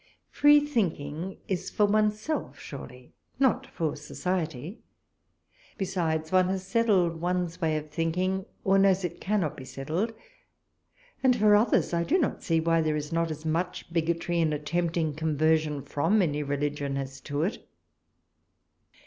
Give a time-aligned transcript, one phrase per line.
[0.31, 4.79] Free thinking is for one's self, surely not for society;
[5.77, 10.15] besides one has settled one's way of thinking, or knows it cannot be settled,
[11.21, 14.53] and for others I do not see why there is not as much bigotry in
[14.53, 17.67] attempting conversion from any religion as to it.